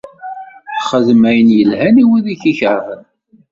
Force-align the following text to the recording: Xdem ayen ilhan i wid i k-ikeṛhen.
Xdem 0.89 1.21
ayen 1.29 1.49
ilhan 1.61 2.01
i 2.01 2.05
wid 2.09 2.25
i 2.33 2.35
k-ikeṛhen. 2.41 3.01